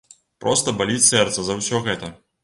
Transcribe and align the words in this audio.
Проста 0.43 0.71
баліць 0.79 1.03
сэрца 1.09 1.43
за 1.49 1.57
ўсё 1.59 1.83
гэта. 1.89 2.11